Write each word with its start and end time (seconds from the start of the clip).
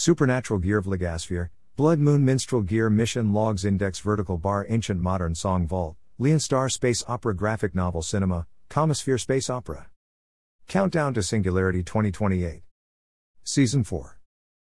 Supernatural 0.00 0.60
Gear 0.60 0.80
Vlogosphere, 0.80 1.50
Blood 1.76 1.98
Moon 1.98 2.24
Minstrel 2.24 2.62
Gear 2.62 2.88
Mission 2.88 3.34
Logs 3.34 3.66
Index 3.66 4.00
Vertical 4.00 4.38
Bar 4.38 4.64
Ancient 4.70 4.98
Modern 4.98 5.34
Song 5.34 5.66
Vault, 5.66 5.94
Leon 6.18 6.40
Star 6.40 6.70
Space 6.70 7.04
Opera 7.06 7.36
Graphic 7.36 7.74
Novel 7.74 8.00
Cinema, 8.00 8.46
Comosphere 8.70 9.20
Space 9.20 9.50
Opera. 9.50 9.90
Countdown 10.68 11.12
to 11.12 11.22
Singularity 11.22 11.82
2028. 11.82 12.62
Season 13.44 13.84
4. 13.84 14.18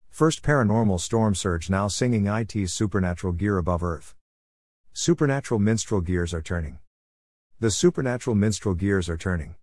First 0.09 0.41
Paranormal 0.41 0.99
Storm 0.99 1.35
Surge 1.35 1.69
now 1.69 1.87
singing 1.87 2.25
IT's 2.25 2.73
Supernatural 2.73 3.33
Gear 3.33 3.59
Above 3.59 3.83
Earth. 3.83 4.15
Supernatural 4.91 5.59
Minstrel 5.59 6.01
Gears 6.01 6.33
are 6.33 6.41
turning. 6.41 6.79
The 7.59 7.69
supernatural 7.69 8.35
minstrel 8.35 8.73
gears 8.73 9.07
are 9.07 9.17
turning. 9.17 9.53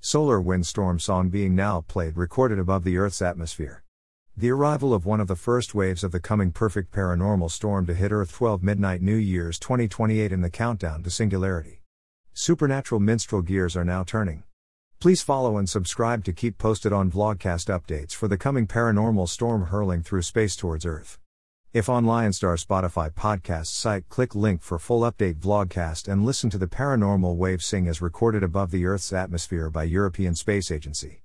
Solar 0.00 0.40
windstorm 0.40 0.98
song 0.98 1.28
being 1.28 1.54
now 1.54 1.82
played 1.82 2.16
recorded 2.16 2.58
above 2.58 2.82
the 2.82 2.96
Earth's 2.96 3.20
atmosphere. 3.20 3.84
The 4.40 4.52
arrival 4.52 4.94
of 4.94 5.04
one 5.04 5.18
of 5.18 5.26
the 5.26 5.34
first 5.34 5.74
waves 5.74 6.04
of 6.04 6.12
the 6.12 6.20
coming 6.20 6.52
perfect 6.52 6.92
paranormal 6.92 7.50
storm 7.50 7.86
to 7.86 7.92
hit 7.92 8.12
Earth 8.12 8.30
12 8.30 8.62
midnight 8.62 9.02
New 9.02 9.16
Year's 9.16 9.58
2028 9.58 10.30
in 10.30 10.42
the 10.42 10.48
countdown 10.48 11.02
to 11.02 11.10
singularity. 11.10 11.82
Supernatural 12.34 13.00
minstrel 13.00 13.42
gears 13.42 13.76
are 13.76 13.84
now 13.84 14.04
turning. 14.04 14.44
Please 15.00 15.22
follow 15.22 15.56
and 15.56 15.68
subscribe 15.68 16.22
to 16.22 16.32
keep 16.32 16.56
posted 16.56 16.92
on 16.92 17.10
vlogcast 17.10 17.66
updates 17.66 18.12
for 18.12 18.28
the 18.28 18.38
coming 18.38 18.68
paranormal 18.68 19.28
storm 19.28 19.66
hurling 19.66 20.04
through 20.04 20.22
space 20.22 20.54
towards 20.54 20.86
Earth. 20.86 21.18
If 21.72 21.88
on 21.88 22.04
Lionstar 22.04 22.64
Spotify 22.64 23.10
podcast 23.10 23.66
site, 23.66 24.08
click 24.08 24.36
link 24.36 24.62
for 24.62 24.78
full 24.78 25.00
update 25.00 25.40
vlogcast 25.40 26.06
and 26.06 26.24
listen 26.24 26.48
to 26.50 26.58
the 26.58 26.68
paranormal 26.68 27.34
wave 27.34 27.60
sing 27.60 27.88
as 27.88 28.00
recorded 28.00 28.44
above 28.44 28.70
the 28.70 28.86
Earth's 28.86 29.12
atmosphere 29.12 29.68
by 29.68 29.82
European 29.82 30.36
Space 30.36 30.70
Agency. 30.70 31.22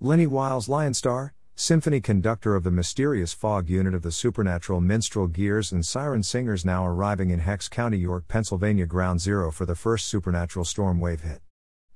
Lenny 0.00 0.26
Wiles 0.26 0.66
Lionstar, 0.66 1.32
symphony 1.56 2.00
conductor 2.00 2.56
of 2.56 2.64
the 2.64 2.70
mysterious 2.70 3.32
fog 3.32 3.68
unit 3.68 3.94
of 3.94 4.02
the 4.02 4.10
supernatural 4.10 4.80
minstrel 4.80 5.28
gears 5.28 5.70
and 5.70 5.86
siren 5.86 6.22
singers 6.22 6.64
now 6.64 6.84
arriving 6.84 7.30
in 7.30 7.38
Hex 7.38 7.68
County, 7.68 7.96
York, 7.96 8.26
Pennsylvania 8.26 8.86
ground 8.86 9.20
zero 9.20 9.52
for 9.52 9.64
the 9.64 9.76
first 9.76 10.06
supernatural 10.06 10.64
storm 10.64 10.98
wave 10.98 11.20
hit. 11.20 11.40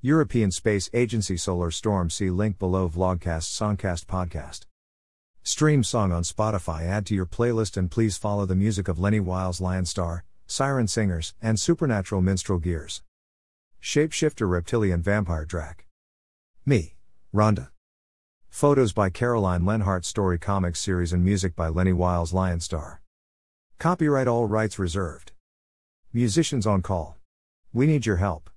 European 0.00 0.52
Space 0.52 0.88
Agency 0.94 1.36
Solar 1.36 1.72
Storm 1.72 2.08
see 2.08 2.30
link 2.30 2.56
below 2.60 2.88
vlogcast 2.88 3.50
songcast 3.50 4.06
podcast. 4.06 4.66
Stream 5.42 5.82
song 5.82 6.12
on 6.12 6.22
Spotify. 6.22 6.82
Add 6.82 7.04
to 7.06 7.16
your 7.16 7.26
playlist 7.26 7.76
and 7.76 7.90
please 7.90 8.16
follow 8.16 8.46
the 8.46 8.54
music 8.54 8.86
of 8.86 9.00
Lenny 9.00 9.18
Wiles 9.18 9.60
Lion 9.60 9.86
Star, 9.86 10.24
Siren 10.46 10.86
Singers, 10.86 11.34
and 11.42 11.58
Supernatural 11.58 12.22
Minstrel 12.22 12.60
Gears. 12.60 13.02
Shapeshifter 13.82 14.48
Reptilian 14.48 15.02
Vampire 15.02 15.44
Drac. 15.44 15.86
Me, 16.64 16.94
Rhonda. 17.34 17.70
Photos 18.48 18.92
by 18.92 19.08
Caroline 19.08 19.64
Lenhart 19.64 20.04
Story 20.04 20.38
Comics 20.38 20.80
Series 20.80 21.12
and 21.12 21.24
music 21.24 21.54
by 21.54 21.68
Lenny 21.68 21.92
Wiles 21.92 22.32
Lionstar. 22.32 22.98
Copyright 23.78 24.26
all 24.26 24.46
rights 24.46 24.78
reserved. 24.78 25.30
Musicians 26.12 26.66
on 26.66 26.82
call. 26.82 27.16
We 27.72 27.86
need 27.86 28.04
your 28.04 28.16
help. 28.16 28.50